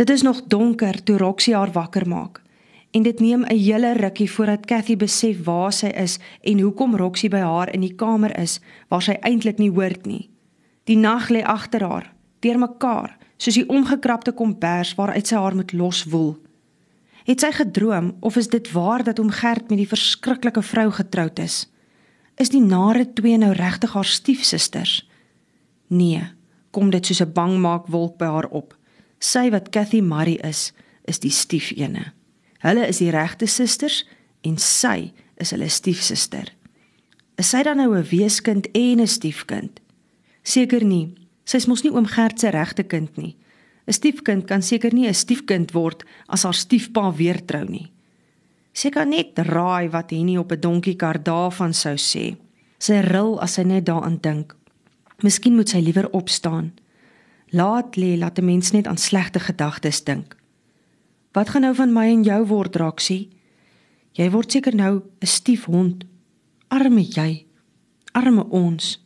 Dit 0.00 0.10
is 0.10 0.22
nog 0.22 0.42
donker 0.46 1.02
toe 1.02 1.16
Roxie 1.16 1.54
haar 1.54 1.72
wakker 1.72 2.08
maak. 2.08 2.42
En 2.90 3.02
dit 3.02 3.20
neem 3.20 3.42
'n 3.44 3.56
hele 3.56 3.92
rukkie 3.92 4.30
voordat 4.30 4.66
Cathy 4.66 4.96
besef 4.96 5.44
waar 5.44 5.72
sy 5.72 5.86
is 5.86 6.18
en 6.40 6.60
hoekom 6.60 6.96
Roxie 6.96 7.28
by 7.28 7.38
haar 7.38 7.72
in 7.72 7.80
die 7.80 7.94
kamer 7.94 8.38
is 8.38 8.60
waar 8.88 9.02
sy 9.02 9.16
eintlik 9.20 9.58
nie 9.58 9.70
hoort 9.70 10.06
nie. 10.06 10.30
Die 10.84 10.96
nag 10.96 11.28
lê 11.28 11.42
agter 11.42 11.82
haar, 11.82 12.14
deurmekaar, 12.38 13.16
soos 13.36 13.54
die 13.54 13.68
omgekrapte 13.68 14.32
kombers 14.32 14.94
waaruit 14.94 15.26
sy 15.26 15.36
haar 15.36 15.54
moet 15.54 15.72
loswoel. 15.72 16.38
Het 17.24 17.40
sy 17.40 17.52
gedroom 17.52 18.16
of 18.20 18.36
is 18.36 18.48
dit 18.48 18.72
waar 18.72 19.04
dat 19.04 19.18
oom 19.18 19.30
Gert 19.30 19.68
met 19.68 19.78
die 19.78 19.88
verskriklike 19.88 20.62
vrou 20.62 20.90
getroud 20.90 21.38
is? 21.38 21.70
Is 22.36 22.48
die 22.48 22.64
nare 22.64 23.12
twee 23.12 23.38
nou 23.38 23.52
regtig 23.52 23.92
haar 23.92 24.04
stiefsusters? 24.04 25.08
Nee, 25.86 26.22
kom 26.70 26.90
dit 26.90 27.06
soos 27.06 27.20
'n 27.20 27.32
bangmaakwolk 27.32 28.16
by 28.16 28.24
haar 28.24 28.48
op. 28.48 28.79
Sy 29.20 29.50
wat 29.52 29.68
Cathy 29.70 30.00
Murray 30.00 30.38
is, 30.42 30.72
is 31.04 31.20
die 31.20 31.30
stiefene. 31.30 32.12
Hulle 32.64 32.86
is 32.88 32.98
die 32.98 33.10
regte 33.12 33.46
susters 33.46 34.02
en 34.42 34.56
sy 34.56 35.12
is 35.40 35.52
hulle 35.52 35.68
stiefsuster. 35.68 36.48
Is 37.40 37.52
sy 37.52 37.62
dan 37.62 37.76
nou 37.76 37.94
'n 37.96 38.08
weeskind 38.08 38.68
en 38.72 39.00
'n 39.00 39.06
stiefkind? 39.06 39.80
Seker 40.42 40.84
nie. 40.84 41.14
Sy's 41.44 41.66
mos 41.66 41.82
nie 41.82 41.92
oom 41.92 42.06
Gert 42.06 42.40
se 42.40 42.50
regte 42.50 42.82
kind 42.82 43.16
nie. 43.16 43.36
'n 43.86 43.92
Stiefkind 43.92 44.46
kan 44.46 44.62
seker 44.62 44.92
nie 44.94 45.08
'n 45.08 45.14
stiefkind 45.14 45.72
word 45.72 46.04
as 46.28 46.42
haar 46.42 46.54
stiefpa 46.54 47.10
weer 47.16 47.40
trou 47.46 47.64
nie. 47.64 47.90
Sy 48.72 48.90
kan 48.90 49.10
net 49.10 49.38
raai 49.38 49.90
wat 49.90 50.10
Henny 50.10 50.36
op 50.36 50.52
'n 50.52 50.60
donkiekar 50.60 51.22
daarvan 51.22 51.74
sou 51.74 51.96
sê. 51.96 52.36
Sy 52.78 53.00
ril 53.00 53.40
as 53.40 53.54
sy 53.54 53.62
net 53.62 53.86
daaraan 53.86 54.18
dink. 54.20 54.54
Miskien 55.22 55.56
moet 55.56 55.68
sy 55.68 55.80
liewer 55.80 56.10
opstaan. 56.12 56.72
Laat 57.50 57.96
lê 57.96 58.16
laat 58.18 58.38
'n 58.38 58.44
mens 58.44 58.70
net 58.70 58.86
aan 58.86 58.96
slegte 58.96 59.40
gedagtes 59.40 60.04
dink. 60.04 60.36
Wat 61.32 61.48
gaan 61.48 61.62
nou 61.62 61.74
van 61.74 61.92
my 61.92 62.06
en 62.06 62.22
jou 62.22 62.46
word, 62.46 62.76
Raksie? 62.76 63.28
Jy 64.12 64.30
word 64.30 64.52
seker 64.52 64.74
nou 64.74 65.02
'n 65.20 65.26
stiefhond. 65.26 66.04
Arme 66.68 67.02
jy. 67.02 67.46
Arme 68.12 68.48
ons. 68.48 69.04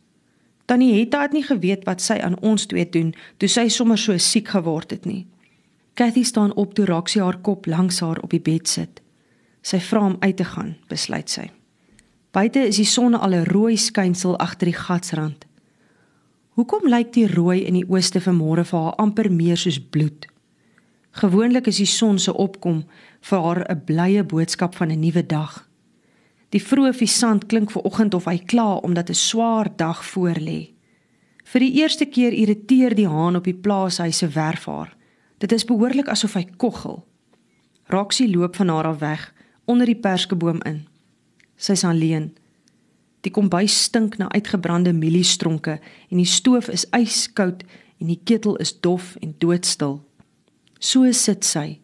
Tannie 0.65 0.99
Hetta 0.99 1.21
het 1.21 1.31
nie 1.31 1.43
geweet 1.43 1.83
wat 1.85 2.01
sy 2.01 2.13
aan 2.13 2.39
ons 2.41 2.65
twee 2.65 2.89
doen 2.89 3.13
toe 3.37 3.49
sy 3.49 3.67
sommer 3.67 3.97
so 3.97 4.17
siek 4.17 4.47
geword 4.47 4.91
het 4.91 5.05
nie. 5.05 5.27
Cathy 5.93 6.23
staan 6.23 6.55
op 6.55 6.73
toe 6.73 6.85
Raksie 6.85 7.21
haar 7.21 7.37
kop 7.37 7.65
langs 7.65 7.99
haar 7.99 8.19
op 8.19 8.29
die 8.29 8.41
bed 8.41 8.67
sit. 8.67 9.01
Sy 9.61 9.79
vra 9.79 9.99
hom 9.99 10.17
uit 10.19 10.37
te 10.37 10.43
gaan, 10.43 10.75
besluit 10.87 11.29
sy. 11.29 11.51
Buite 12.31 12.67
is 12.67 12.75
die 12.75 12.85
son 12.85 13.15
al 13.15 13.33
'n 13.33 13.45
rooi 13.45 13.77
skynsel 13.77 14.37
agter 14.37 14.65
die 14.65 14.77
gatsrand. 14.77 15.44
Hoekom 16.55 16.85
lyk 16.87 17.09
die 17.11 17.25
rooi 17.27 17.65
in 17.67 17.75
die 17.75 17.87
ooste 17.91 18.21
vanmôre 18.23 18.63
vir 18.63 18.79
haar 18.79 18.93
amper 19.03 19.27
meer 19.27 19.59
soos 19.59 19.75
bloed? 19.91 20.23
Gewoonlik 21.19 21.65
is 21.67 21.81
die 21.81 21.89
son 21.91 22.15
se 22.15 22.31
opkom 22.31 22.85
vir 23.29 23.41
haar 23.43 23.59
'n 23.67 23.81
blye 23.85 24.23
boodskap 24.23 24.75
van 24.75 24.91
'n 24.91 24.99
nuwe 24.99 25.25
dag. 25.25 25.67
Die 26.49 26.63
vroeë 26.63 26.93
visant 26.93 27.45
klink 27.47 27.71
ver 27.71 27.83
oggend 27.83 28.13
of 28.13 28.25
hy 28.25 28.37
kla 28.37 28.77
omdat 28.77 29.09
'n 29.09 29.13
swaar 29.13 29.67
dag 29.75 29.99
voorlê. 30.05 30.71
Vir 31.43 31.59
die 31.59 31.73
eerste 31.81 32.05
keer 32.05 32.31
irriteer 32.31 32.95
die 32.95 33.07
haan 33.07 33.35
op 33.35 33.43
die 33.43 33.59
plaashuis 33.63 34.17
se 34.17 34.27
werf 34.27 34.65
haar. 34.65 34.95
Dit 35.37 35.51
is 35.51 35.65
behoorlik 35.65 36.07
asof 36.07 36.33
hy 36.33 36.47
koggel. 36.57 37.05
Roxie 37.87 38.29
loop 38.37 38.55
van 38.55 38.69
haar 38.69 38.85
af 38.85 38.99
weg 38.99 39.33
onder 39.65 39.85
die 39.85 39.99
perskeboom 39.99 40.61
in. 40.63 40.87
Sy's 41.57 41.83
alleen. 41.83 42.37
Die 43.25 43.33
kombuis 43.33 43.73
stink 43.87 44.19
na 44.21 44.29
uitgebrande 44.29 44.93
mieliestronke 44.93 45.79
en 45.81 46.19
die 46.21 46.29
stoof 46.29 46.69
is 46.69 46.85
yskoud 46.93 47.63
en 47.97 48.11
die 48.11 48.19
ketel 48.21 48.59
is 48.61 48.75
dof 48.85 49.15
en 49.23 49.33
doodstil. 49.41 49.97
So 50.79 51.09
sit 51.11 51.45
sy. 51.47 51.79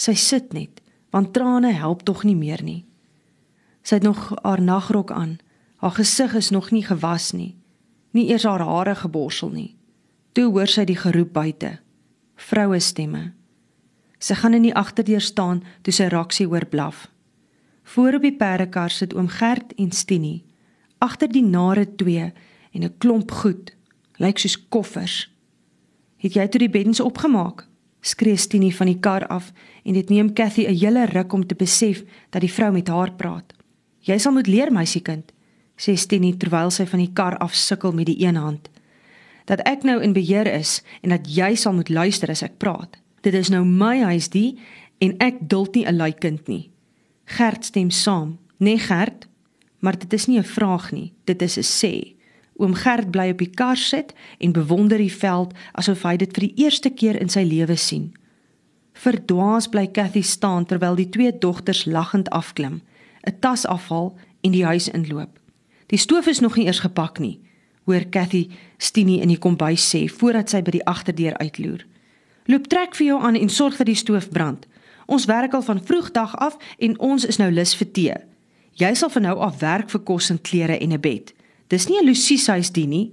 Sy 0.00 0.14
sit 0.16 0.54
net, 0.56 0.80
want 1.12 1.34
trane 1.36 1.74
help 1.76 2.06
tog 2.08 2.24
nie 2.24 2.38
meer 2.38 2.62
nie. 2.64 2.86
Sy 3.84 3.98
het 3.98 4.06
nog 4.06 4.30
haar 4.40 4.62
nagrok 4.64 5.12
aan. 5.12 5.36
Haar 5.80 5.96
gesig 5.98 6.34
is 6.38 6.50
nog 6.50 6.70
nie 6.72 6.84
gewas 6.84 7.32
nie. 7.36 7.56
Nie 8.16 8.30
eers 8.32 8.44
haar 8.48 8.64
hare 8.64 8.94
geborsel 8.96 9.52
nie. 9.52 9.74
Toe 10.32 10.48
hoor 10.52 10.68
sy 10.68 10.86
die 10.88 10.96
geroep 10.96 11.32
buite. 11.36 11.78
Vroue 12.36 12.80
stemme. 12.80 13.32
Sy 14.20 14.36
gaan 14.40 14.56
in 14.56 14.68
die 14.68 14.76
agterdeur 14.76 15.24
staan 15.24 15.64
toe 15.84 15.92
sy 15.92 16.08
Raksie 16.12 16.46
hoor 16.48 16.64
blaf. 16.68 17.08
Voor 17.90 18.14
op 18.14 18.22
die 18.22 18.36
perdekar 18.36 18.90
sit 18.90 19.14
oom 19.14 19.28
Gert 19.28 19.72
en 19.74 19.90
Stinie. 19.90 20.44
Agter 21.02 21.28
die 21.28 21.42
nare 21.42 21.94
twee 21.98 22.32
en 22.72 22.82
'n 22.84 22.94
klomp 22.98 23.30
goed, 23.30 23.74
lyk 24.16 24.38
soos 24.38 24.68
koffers. 24.68 25.34
Het 26.16 26.32
jy 26.32 26.48
toe 26.48 26.60
die 26.60 26.70
beddens 26.70 27.00
opgemaak? 27.00 27.66
skree 28.00 28.36
Stinie 28.36 28.76
van 28.76 28.86
die 28.86 28.98
kar 28.98 29.26
af 29.26 29.52
en 29.84 29.92
dit 29.92 30.08
neem 30.08 30.32
Cathy 30.32 30.66
'n 30.66 30.78
hele 30.78 31.04
ruk 31.04 31.32
om 31.32 31.46
te 31.46 31.54
besef 31.54 32.04
dat 32.30 32.40
die 32.40 32.52
vrou 32.52 32.72
met 32.72 32.88
haar 32.88 33.12
praat. 33.12 33.52
Jy 33.98 34.18
sal 34.18 34.32
moet 34.32 34.46
leer, 34.46 34.72
meisiekind, 34.72 35.32
sê 35.76 35.94
Stinie 35.94 36.36
terwyl 36.36 36.70
sy 36.70 36.86
van 36.86 36.98
die 36.98 37.12
kar 37.12 37.38
af 37.38 37.54
sukkel 37.54 37.92
met 37.92 38.06
die 38.06 38.26
een 38.26 38.36
hand. 38.36 38.70
Dat 39.44 39.60
ek 39.60 39.82
nou 39.82 40.02
in 40.02 40.12
beheer 40.12 40.54
is 40.54 40.82
en 41.00 41.08
dat 41.08 41.34
jy 41.36 41.54
sal 41.54 41.72
moet 41.72 41.88
luister 41.88 42.30
as 42.30 42.42
ek 42.42 42.58
praat. 42.58 42.96
Dit 43.20 43.34
is 43.34 43.48
nou 43.48 43.64
my 43.64 44.00
huis 44.00 44.28
die 44.28 44.58
en 44.98 45.18
ek 45.18 45.34
duld 45.40 45.74
nie 45.74 45.86
'n 45.86 45.96
lui 45.96 46.12
kind 46.12 46.48
nie. 46.48 46.69
Gert 47.30 47.64
stem 47.64 47.90
saam. 47.90 48.38
Nee 48.58 48.78
Gert, 48.78 49.28
maar 49.78 49.98
dit 49.98 50.12
is 50.12 50.26
nie 50.26 50.38
'n 50.38 50.44
vraag 50.44 50.92
nie, 50.92 51.12
dit 51.24 51.42
is 51.42 51.56
'n 51.56 51.62
sê. 51.62 52.14
Oom 52.56 52.74
Gert 52.74 53.10
bly 53.10 53.30
op 53.30 53.38
die 53.38 53.50
kar 53.50 53.76
sit 53.76 54.14
en 54.38 54.52
bewonder 54.52 54.98
die 54.98 55.12
veld 55.12 55.54
asof 55.72 56.02
hy 56.02 56.16
dit 56.16 56.32
vir 56.34 56.48
die 56.48 56.64
eerste 56.64 56.90
keer 56.90 57.20
in 57.20 57.28
sy 57.28 57.42
lewe 57.42 57.76
sien. 57.76 58.12
Verdwaas 58.92 59.68
bly 59.68 59.86
Cathy 59.86 60.22
staan 60.22 60.66
terwyl 60.66 60.94
die 60.94 61.08
twee 61.08 61.38
dogters 61.38 61.84
lagend 61.84 62.30
afklim, 62.30 62.82
'n 63.26 63.38
tas 63.40 63.66
afhaal 63.66 64.18
en 64.40 64.50
die 64.50 64.64
huis 64.64 64.88
inloop. 64.88 65.38
Die 65.86 65.98
stoof 65.98 66.26
is 66.26 66.40
nog 66.40 66.56
nie 66.56 66.66
eers 66.66 66.80
gepak 66.80 67.18
nie, 67.18 67.40
hoor 67.84 68.08
Cathy 68.10 68.48
Stinie 68.78 69.20
in 69.20 69.28
die 69.28 69.38
kombuis 69.38 69.94
sê 69.94 70.08
voordat 70.08 70.50
sy 70.50 70.62
by 70.62 70.70
die 70.70 70.84
agterdeur 70.84 71.36
uitloer. 71.38 71.86
Loop 72.46 72.66
trek 72.66 72.94
vir 72.94 73.06
jou 73.06 73.22
aan 73.22 73.36
en 73.36 73.48
sorg 73.48 73.76
dat 73.76 73.86
die 73.86 73.94
stoof 73.94 74.30
brand. 74.30 74.66
Ons 75.10 75.24
werk 75.26 75.54
al 75.54 75.62
van 75.62 75.80
vroegdag 75.82 76.36
af 76.36 76.56
en 76.78 76.98
ons 76.98 77.24
is 77.26 77.36
nou 77.42 77.50
lus 77.50 77.74
vir 77.74 77.88
tee. 77.90 78.16
Jy 78.78 78.92
sal 78.94 79.10
van 79.10 79.26
nou 79.26 79.38
af 79.42 79.58
werk 79.58 79.90
vir 79.90 80.02
kos 80.06 80.30
en 80.30 80.38
klere 80.38 80.78
en 80.78 80.92
'n 80.92 81.00
bed. 81.00 81.32
Dis 81.68 81.88
nie 81.88 81.98
'n 81.98 82.06
Lucie 82.06 82.38
se 82.38 82.52
huis 82.52 82.70
die 82.70 82.86
nie. 82.86 83.12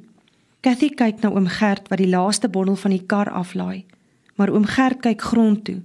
Cathy 0.62 0.90
kyk 0.90 1.22
na 1.22 1.30
oom 1.30 1.47
Gert 1.47 1.88
wat 1.90 1.97
die 1.97 2.09
laaste 2.09 2.50
bondel 2.50 2.75
van 2.75 2.91
die 2.91 3.06
kar 3.06 3.30
aflaai, 3.30 3.86
maar 4.36 4.50
oom 4.50 4.66
Gert 4.66 5.02
kyk 5.02 5.22
grond 5.22 5.63
toe. 5.63 5.81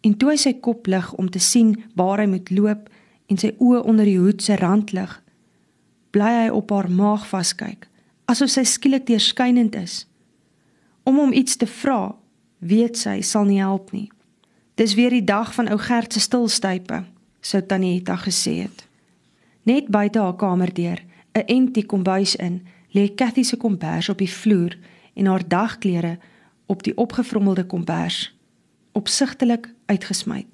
En 0.00 0.16
toe 0.16 0.30
hy 0.30 0.36
sy 0.36 0.52
kop 0.52 0.86
lig 0.86 1.12
om 1.12 1.30
te 1.30 1.38
sien 1.38 1.84
waar 1.94 2.18
hy 2.18 2.26
moet 2.26 2.50
loop 2.50 2.88
en 3.26 3.36
sy 3.36 3.54
oë 3.58 3.84
onder 3.84 4.04
die 4.04 4.18
hoed 4.18 4.42
se 4.42 4.56
rand 4.56 4.92
lig, 4.92 5.22
bly 6.10 6.32
hy 6.44 6.48
op 6.48 6.70
haar 6.70 6.90
maag 6.90 7.26
vaskyk, 7.26 7.88
asof 8.24 8.50
sy 8.50 8.64
skielik 8.64 9.06
deurskynend 9.06 9.74
is. 9.74 10.06
Om 11.04 11.16
hom 11.16 11.32
iets 11.32 11.56
te 11.56 11.66
vra, 11.66 12.14
weet 12.58 12.96
sy 12.96 13.20
sal 13.20 13.44
nie 13.44 13.60
help 13.60 13.92
nie. 13.92 14.13
Dis 14.74 14.94
weer 14.94 15.10
die 15.10 15.24
dag 15.24 15.54
van 15.54 15.68
ou 15.70 15.78
Gert 15.78 16.12
se 16.12 16.20
stilstype, 16.20 17.04
sou 17.40 17.62
Tannie 17.62 17.94
Hetta 17.94 18.16
gesê 18.18 18.56
het. 18.64 18.86
Net 19.62 19.86
buite 19.88 20.18
haar 20.18 20.36
kamerdeur, 20.36 21.02
'n 21.32 21.46
entie 21.46 21.86
kombuis 21.86 22.36
in, 22.36 22.66
lê 22.90 23.14
Cathy 23.14 23.42
se 23.42 23.56
kombers 23.56 24.08
op 24.08 24.18
die 24.18 24.30
vloer 24.30 24.78
en 25.14 25.26
haar 25.26 25.48
dagklere 25.48 26.18
op 26.66 26.82
die 26.82 26.96
opgevrommelde 26.96 27.66
kombers, 27.66 28.36
opsigtelik 28.92 29.74
uitgesmy. 29.86 30.46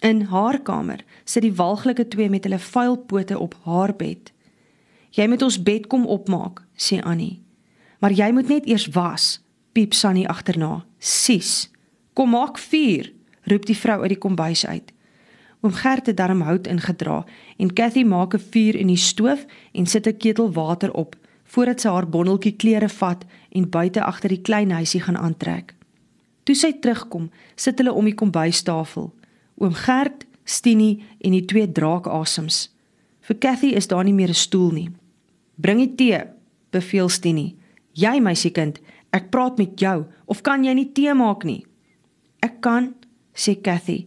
In 0.00 0.20
haar 0.20 0.60
kamer 0.60 1.04
sit 1.24 1.42
die 1.42 1.54
walglike 1.54 2.08
twee 2.08 2.30
met 2.30 2.44
hulle 2.44 2.58
vuil 2.58 2.96
pote 2.96 3.38
op 3.38 3.54
haar 3.64 3.96
bed. 3.96 4.32
"Jy 5.10 5.26
moet 5.28 5.42
ons 5.42 5.62
bed 5.62 5.86
kom 5.86 6.06
opmaak," 6.06 6.62
sê 6.76 7.00
Annie. 7.00 7.42
"Maar 7.98 8.12
jy 8.12 8.30
moet 8.32 8.48
net 8.48 8.66
eers 8.66 8.86
was," 8.86 9.40
piep 9.72 9.94
Sunny 9.94 10.24
agterna. 10.24 10.84
"Sis, 10.98 11.70
kom 12.12 12.30
maak 12.30 12.58
vuur," 12.58 13.12
roep 13.50 13.66
die 13.66 13.76
vrou 13.78 14.00
uit 14.02 14.12
die 14.14 14.20
kombuis 14.20 14.66
uit. 14.66 14.92
Oom 15.64 15.72
Gert 15.72 16.06
het 16.06 16.16
darm 16.18 16.42
hout 16.46 16.66
ingedra 16.66 17.24
en 17.58 17.72
Cathy 17.72 18.04
maak 18.04 18.34
'n 18.34 18.44
vuur 18.52 18.76
in 18.76 18.86
die 18.86 18.96
stoof 18.96 19.46
en 19.72 19.86
sit 19.86 20.06
'n 20.06 20.16
ketel 20.16 20.52
water 20.52 20.92
op 20.92 21.16
voordat 21.44 21.80
sy 21.80 21.88
haar 21.88 22.08
bondeltjie 22.08 22.56
klere 22.56 22.88
vat 22.88 23.24
en 23.50 23.70
buite 23.70 24.02
agter 24.02 24.28
die 24.28 24.42
klein 24.42 24.70
huisie 24.70 25.00
gaan 25.00 25.16
aantrek. 25.16 25.74
Toe 26.42 26.54
sy 26.54 26.72
terugkom, 26.72 27.30
sit 27.54 27.78
hulle 27.78 27.92
om 27.92 28.04
die 28.04 28.14
kombuistafel. 28.14 29.14
Oom 29.58 29.74
Gert, 29.74 30.26
Stinie 30.44 31.02
en 31.20 31.30
die 31.30 31.44
twee 31.44 31.72
draakasems. 31.72 32.74
Vir 33.20 33.38
Cathy 33.38 33.66
is 33.66 33.86
daar 33.86 34.04
nie 34.04 34.14
meer 34.14 34.28
'n 34.28 34.34
stoel 34.34 34.70
nie. 34.70 34.90
"Bring 35.54 35.78
die 35.78 35.94
tee," 35.94 36.24
beveel 36.70 37.08
Stinie. 37.08 37.56
"Jy 37.92 38.20
meisiekind, 38.20 38.80
Ek 39.16 39.30
praat 39.32 39.56
met 39.60 39.78
jou 39.80 40.04
of 40.28 40.42
kan 40.44 40.64
jy 40.64 40.74
nie 40.76 40.90
tee 40.92 41.14
maak 41.16 41.44
nie? 41.46 41.62
Ek 42.44 42.60
kan, 42.64 42.92
sê 43.36 43.54
Cathy. 43.60 44.06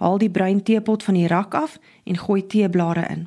Haal 0.00 0.18
die 0.22 0.30
bruin 0.30 0.62
teepot 0.62 1.02
van 1.02 1.18
die 1.18 1.28
rak 1.28 1.54
af 1.54 1.76
en 2.06 2.16
gooi 2.16 2.46
teeblare 2.46 3.04
in. 3.10 3.26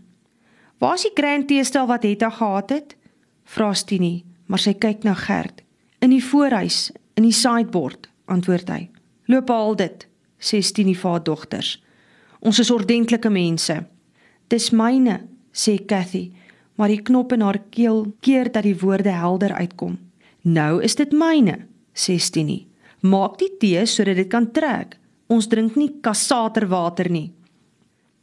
Waar 0.80 0.98
is 0.98 1.06
die 1.06 1.14
grand 1.14 1.48
teestel 1.48 1.88
wat 1.88 2.04
Hetta 2.04 2.30
gehad 2.30 2.70
het? 2.70 2.96
Vra 3.44 3.74
Stinie, 3.74 4.24
maar 4.48 4.60
sy 4.60 4.74
kyk 4.74 5.04
na 5.04 5.14
Gert. 5.14 5.62
In 6.02 6.12
die 6.12 6.24
voorhuis, 6.24 6.92
in 7.16 7.28
die 7.28 7.36
sideboard, 7.36 8.10
antwoord 8.26 8.70
hy. 8.70 8.90
"Loop 9.28 9.50
al 9.50 9.76
dit," 9.76 10.08
sê 10.40 10.62
Stinie 10.62 10.96
vir 10.96 11.12
haar 11.12 11.24
dogters. 11.24 11.84
"Ons 12.40 12.60
is 12.60 12.72
ordentlike 12.72 13.30
mense." 13.30 13.86
"Dis 14.48 14.72
myne," 14.72 15.28
sê 15.54 15.86
Cathy, 15.86 16.32
maar 16.76 16.88
die 16.88 17.02
knop 17.02 17.32
in 17.34 17.42
haar 17.42 17.60
keel 17.70 18.14
keer 18.20 18.52
dat 18.52 18.64
die 18.64 18.80
woorde 18.80 19.12
helder 19.12 19.54
uitkom. 19.54 20.00
"Nou 20.42 20.82
is 20.82 20.96
dit 20.96 21.12
myne," 21.12 21.66
sê 21.94 22.18
Stinie. 22.18 22.68
"Maak 23.02 23.38
die 23.38 23.58
tee 23.60 23.86
sodat 23.86 24.16
dit 24.16 24.28
kan 24.28 24.52
trek. 24.52 24.98
Ons 25.28 25.48
drink 25.48 25.76
nie 25.76 25.92
kassaterwater 26.02 27.10
nie." 27.10 27.32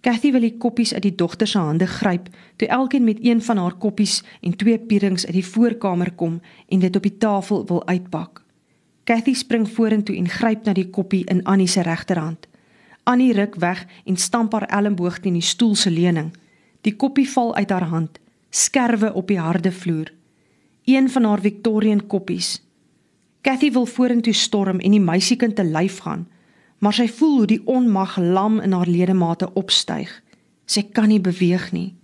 Cathy 0.01 0.31
wil 0.33 0.47
die 0.47 0.57
koppies 0.57 0.95
uit 0.97 1.03
die 1.05 1.15
dogter 1.15 1.49
se 1.49 1.61
hande 1.61 1.85
gryp, 1.87 2.31
toe 2.57 2.69
elkeen 2.73 3.05
met 3.05 3.19
een 3.21 3.43
van 3.45 3.59
haar 3.61 3.75
koppies 3.77 4.23
en 4.41 4.57
twee 4.57 4.79
pierings 4.79 5.27
uit 5.27 5.37
die 5.37 5.47
voorkamer 5.47 6.13
kom 6.17 6.39
en 6.69 6.81
dit 6.81 6.97
op 6.97 7.05
die 7.05 7.19
tafel 7.21 7.67
wil 7.69 7.83
uitpak. 7.87 8.41
Cathy 9.05 9.35
spring 9.35 9.69
vorentoe 9.69 10.17
en 10.17 10.29
gryp 10.29 10.65
na 10.65 10.73
die 10.73 10.89
koppie 10.89 11.25
in 11.29 11.45
Annie 11.45 11.69
se 11.69 11.85
regterhand. 11.85 12.49
Annie 13.05 13.33
ruk 13.37 13.59
weg 13.61 13.85
en 14.05 14.17
stamp 14.17 14.53
haar 14.53 14.69
elmboog 14.69 15.21
teen 15.21 15.37
die 15.37 15.45
stoel 15.45 15.75
se 15.75 15.91
leuning. 15.91 16.33
Die 16.81 16.97
koppie 16.97 17.29
val 17.29 17.55
uit 17.55 17.71
haar 17.71 17.89
hand, 17.93 18.19
skerwe 18.51 19.13
op 19.13 19.29
die 19.29 19.39
harde 19.39 19.73
vloer. 19.73 20.13
Een 20.85 21.11
van 21.11 21.25
haar 21.25 21.41
Victorian 21.41 22.07
koppies. 22.07 22.63
Cathy 23.43 23.71
wil 23.73 23.87
vorentoe 23.87 24.33
storm 24.33 24.81
en 24.81 24.91
die 24.91 25.01
meisiekind 25.01 25.57
te 25.57 25.65
lyf 25.65 25.99
gaan 25.99 26.29
maar 26.81 26.97
sy 26.97 27.07
voel 27.13 27.37
hoe 27.37 27.47
die 27.47 27.63
onmag 27.69 28.17
lam 28.17 28.59
in 28.65 28.73
haar 28.73 28.89
ledemate 28.89 29.51
opstyg. 29.55 30.11
Sy 30.65 30.87
kan 30.97 31.11
nie 31.13 31.21
beweeg 31.21 31.71
nie. 31.77 31.95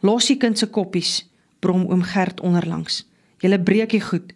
Los 0.00 0.30
die 0.30 0.38
kind 0.40 0.58
se 0.58 0.66
koppies, 0.72 1.26
brom 1.60 1.84
oom 1.90 2.02
Gert 2.02 2.40
onderlangs. 2.40 3.04
Julle 3.40 3.60
breek 3.60 3.92
die 3.92 4.02
goed. 4.04 4.32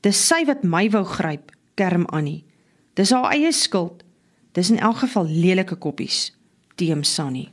Dis 0.00 0.20
sy 0.28 0.44
wat 0.48 0.64
my 0.64 0.86
wou 0.94 1.04
gryp, 1.04 1.52
kerm 1.76 2.06
Annie. 2.14 2.44
Dis 2.96 3.12
haar 3.12 3.32
eie 3.34 3.52
skuld. 3.52 4.04
Dis 4.56 4.70
in 4.72 4.80
elk 4.80 5.02
geval 5.04 5.28
lelike 5.28 5.76
koppies, 5.76 6.32
teem 6.74 7.04
Sunny. 7.04 7.48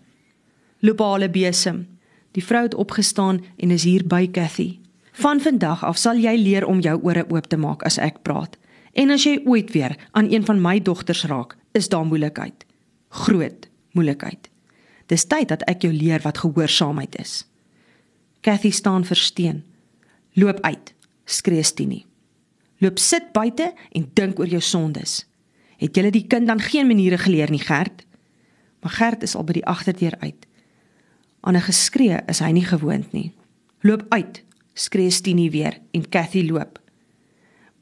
Loop 0.80 1.02
alle 1.02 1.30
besem. 1.30 1.86
Die 2.32 2.44
vrou 2.44 2.64
het 2.64 2.76
opgestaan 2.76 3.44
en 3.58 3.72
is 3.72 3.84
hier 3.84 4.08
by 4.08 4.28
Cathy. 4.32 4.80
Van 5.12 5.40
vandag 5.40 5.84
af 5.84 5.98
sal 5.98 6.20
jy 6.20 6.34
leer 6.40 6.66
om 6.66 6.80
jou 6.84 6.96
ore 7.04 7.26
oop 7.30 7.48
te 7.48 7.58
maak 7.58 7.84
as 7.88 8.00
ek 8.02 8.24
praat. 8.24 8.58
En 8.96 9.12
as 9.12 9.26
jy 9.28 9.42
ooit 9.44 9.72
weer 9.76 9.96
aan 10.12 10.32
een 10.32 10.46
van 10.48 10.62
my 10.62 10.80
dogters 10.80 11.26
raak, 11.28 11.58
is 11.76 11.90
daar 11.92 12.06
moeilikheid. 12.06 12.66
Groot 13.10 13.70
moeilikheid. 13.92 14.50
Dis 15.12 15.28
tyd 15.28 15.50
dat 15.52 15.64
ek 15.70 15.84
jou 15.86 15.94
leer 15.94 16.24
wat 16.24 16.40
gehoorsaamheid 16.44 17.16
is. 17.20 17.44
Cathy 18.42 18.72
staan 18.72 19.06
versteen. 19.06 19.64
Loop 20.34 20.60
uit, 20.62 20.94
skree 21.26 21.64
Stinie. 21.64 22.06
Loop 22.84 23.00
sit 23.00 23.32
buite 23.34 23.74
en 23.92 24.10
dink 24.14 24.40
oor 24.40 24.50
jou 24.52 24.62
sondes. 24.62 25.24
Het 25.80 25.96
jy 25.96 26.12
die 26.12 26.28
kind 26.32 26.48
dan 26.48 26.64
geen 26.64 26.88
maniere 26.88 27.18
geleer 27.18 27.52
nie, 27.52 27.64
Gert? 27.64 28.06
Maar 28.82 28.96
Gert 28.96 29.24
is 29.24 29.36
al 29.36 29.44
by 29.44 29.58
die 29.60 29.66
agterdeur 29.66 30.16
uit. 30.20 30.48
Aan 31.42 31.56
'n 31.56 31.68
geskree 31.68 32.20
is 32.28 32.40
hy 32.40 32.52
nie 32.52 32.66
gewoond 32.66 33.12
nie. 33.12 33.32
Loop 33.82 34.06
uit, 34.10 34.44
skree 34.74 35.10
Stinie 35.10 35.52
weer 35.52 35.80
en 35.92 36.10
Cathy 36.10 36.50
loop. 36.50 36.80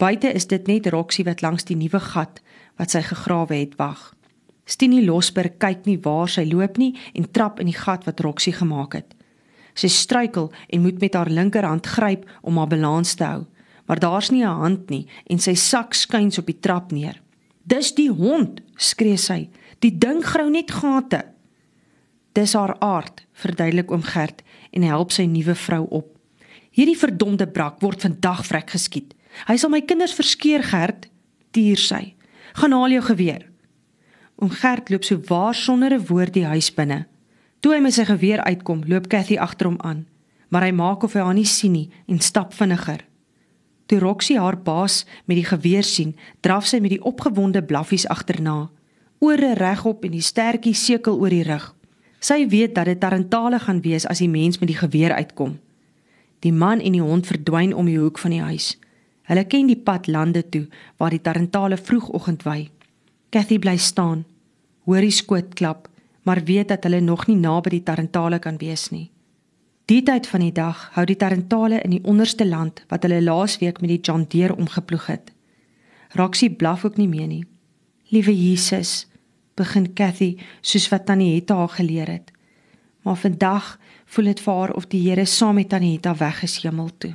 Buite 0.03 0.33
is 0.35 0.50
dit 0.51 0.65
net 0.67 0.88
Roxie 0.91 1.23
wat 1.23 1.39
langs 1.41 1.63
die 1.63 1.77
nuwe 1.79 2.00
gat 2.03 2.41
wat 2.75 2.91
sy 2.91 3.00
gegrawe 3.07 3.55
het 3.55 3.77
wag. 3.79 4.09
Stinie 4.67 5.03
Losberg 5.05 5.53
kyk 5.63 5.85
nie 5.88 5.95
waar 6.03 6.27
sy 6.27 6.44
loop 6.50 6.75
nie 6.81 6.89
en 7.15 7.29
trap 7.31 7.61
in 7.63 7.69
die 7.69 7.77
gat 7.77 8.03
wat 8.09 8.19
Roxie 8.25 8.51
gemaak 8.57 8.97
het. 8.97 9.13
Sy 9.79 9.88
struikel 9.88 10.50
en 10.67 10.83
moet 10.83 11.00
met 11.00 11.15
haar 11.15 11.31
linkerhand 11.31 11.88
gryp 11.88 12.27
om 12.41 12.59
haar 12.59 12.67
balans 12.73 13.15
te 13.15 13.23
hou, 13.23 13.45
maar 13.88 14.03
daar's 14.03 14.31
nie 14.31 14.44
'n 14.44 14.59
hand 14.63 14.89
nie 14.89 15.07
en 15.29 15.39
sy 15.39 15.55
sak 15.55 15.94
skuins 15.94 16.38
op 16.38 16.51
die 16.51 16.59
trap 16.59 16.91
neer. 16.91 17.21
"Dis 17.63 17.95
die 17.95 18.11
hond," 18.11 18.61
skree 18.75 19.17
sy. 19.17 19.49
"Die 19.79 19.97
ding 19.97 20.21
grou 20.25 20.49
net 20.49 20.71
gate." 20.71 21.23
Dis 22.33 22.53
haar 22.53 22.75
aard, 22.79 23.25
verduidelik 23.33 23.91
oom 23.91 24.03
Gert 24.03 24.44
en 24.71 24.81
help 24.81 25.11
sy 25.11 25.25
nuwe 25.25 25.56
vrou 25.56 25.88
op. 25.89 26.17
Hierdie 26.71 26.97
verdomde 26.97 27.47
brak 27.47 27.79
word 27.79 28.01
vandag 28.01 28.45
vrek 28.45 28.69
geskiet. 28.69 29.13
Hy 29.47 29.56
sal 29.57 29.69
my 29.74 29.81
kinders 29.81 30.13
verskeur, 30.13 30.63
Gert, 30.63 31.07
tier 31.51 31.77
sy. 31.77 32.15
Gaan 32.53 32.71
haal 32.71 32.94
jou 32.95 33.01
geweer. 33.01 33.47
Oom 34.41 34.50
Gert 34.50 34.89
loop 34.89 35.03
so 35.03 35.19
waar 35.30 35.56
sonder 35.56 35.94
'n 35.94 36.06
woord 36.06 36.33
die 36.33 36.45
huis 36.45 36.74
binne. 36.74 37.06
Toe 37.59 37.74
hy 37.74 37.80
met 37.80 37.94
sy 37.94 38.03
geweer 38.03 38.44
uitkom, 38.44 38.83
loop 38.88 39.07
Cathy 39.07 39.38
agter 39.38 39.68
hom 39.68 39.77
aan, 39.81 40.06
maar 40.50 40.63
hy 40.63 40.71
maak 40.71 41.03
of 41.03 41.13
hy 41.13 41.19
haar 41.19 41.33
nie 41.33 41.45
sien 41.45 41.71
nie 41.71 41.89
en 42.07 42.19
stap 42.19 42.53
vinniger. 42.53 43.06
Toe 43.85 44.00
Roxie 44.00 44.39
haar 44.39 44.57
baas 44.57 45.06
met 45.25 45.38
die 45.38 45.45
geweer 45.45 45.83
sien, 45.83 46.15
draf 46.41 46.68
sy 46.68 46.80
met 46.80 46.89
die 46.89 47.03
opgewonde 47.03 47.63
blaffies 47.63 48.07
agterna, 48.07 48.69
ore 49.19 49.53
regop 49.53 50.03
en 50.03 50.12
die 50.12 50.21
stertjie 50.21 50.74
sekel 50.75 51.19
oor 51.19 51.30
die 51.30 51.44
rug. 51.47 51.75
Sy 52.19 52.47
weet 52.47 52.75
dat 52.75 52.85
dit 52.85 53.00
tarantale 53.00 53.59
gaan 53.59 53.81
wees 53.83 54.06
as 54.07 54.19
die 54.19 54.30
mens 54.30 54.59
met 54.59 54.68
die 54.71 54.77
geweer 54.80 55.13
uitkom. 55.13 55.57
Die 56.39 56.51
man 56.51 56.80
en 56.80 56.91
die 56.91 57.03
hond 57.03 57.27
verdwyn 57.27 57.74
om 57.74 57.88
die 57.88 58.00
hoek 58.00 58.19
van 58.19 58.31
die 58.31 58.44
huis. 58.44 58.74
Hulle 59.29 59.45
ken 59.47 59.69
die 59.71 59.79
pad 59.79 60.07
lande 60.07 60.43
toe 60.49 60.67
waar 60.97 61.13
die 61.13 61.21
tarantale 61.21 61.77
vroegoggend 61.77 62.43
wy. 62.43 62.69
Cathy 63.31 63.59
bly 63.59 63.77
staan, 63.77 64.25
hoor 64.85 65.01
die 65.01 65.15
skoot 65.15 65.53
klap, 65.55 65.87
maar 66.23 66.43
weet 66.43 66.67
dat 66.67 66.83
hulle 66.83 66.99
nog 67.01 67.27
nie 67.27 67.39
naby 67.39 67.77
die 67.77 67.83
tarantale 67.83 68.39
kan 68.39 68.59
wees 68.59 68.89
nie. 68.91 69.09
Die 69.91 70.03
tyd 70.03 70.27
van 70.31 70.43
die 70.45 70.53
dag 70.55 70.89
hou 70.95 71.03
die 71.05 71.19
tarantale 71.19 71.81
in 71.83 71.97
die 71.97 72.03
onderste 72.07 72.45
land 72.47 72.83
wat 72.91 73.03
hulle 73.03 73.23
laasweek 73.23 73.81
met 73.83 73.91
die 73.91 73.99
John 73.99 74.27
Deere 74.29 74.55
omgeploeg 74.55 75.07
het. 75.11 75.33
Roxie 76.15 76.51
blaf 76.51 76.85
ook 76.85 76.97
nie 76.97 77.09
meer 77.09 77.27
nie. 77.27 77.43
Liewe 78.13 78.35
Jesus, 78.35 79.07
begin 79.59 79.89
Cathy 79.93 80.37
soos 80.61 80.87
wat 80.91 81.05
Tannie 81.05 81.33
Hetta 81.35 81.57
haar 81.57 81.75
geleer 81.75 82.07
het. 82.07 82.31
Maar 83.03 83.19
vandag 83.19 83.77
voel 84.05 84.31
dit 84.31 84.39
vir 84.39 84.53
haar 84.53 84.73
of 84.77 84.87
die 84.87 85.01
Here 85.09 85.25
saam 85.25 85.59
met 85.59 85.69
Tannie 85.69 85.95
Hetta 85.97 86.15
weg 86.15 86.43
is 86.43 86.61
hemel 86.63 86.89
toe. 86.97 87.13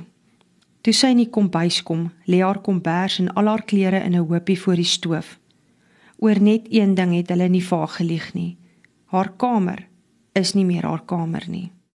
Toe 0.81 0.93
sy 0.93 1.11
in 1.11 1.17
die 1.17 1.29
kombuis 1.29 1.81
kom, 1.83 2.09
lê 2.25 2.39
haar 2.39 2.61
kombers 2.63 3.19
en 3.19 3.33
al 3.33 3.51
haar 3.51 3.63
klere 3.63 3.99
in 4.03 4.15
'n 4.15 4.27
hoopie 4.27 4.59
voor 4.59 4.75
die 4.75 4.91
stoof. 4.95 5.39
Oor 6.17 6.41
net 6.41 6.67
een 6.69 6.95
ding 6.95 7.15
het 7.15 7.29
hulle 7.29 7.47
nie 7.47 7.63
vaag 7.63 7.95
gelieg 7.95 8.33
nie. 8.33 8.57
Haar 9.05 9.31
kamer 9.37 9.87
is 10.33 10.53
nie 10.53 10.65
meer 10.65 10.85
haar 10.85 11.05
kamer 11.05 11.43
nie. 11.47 11.71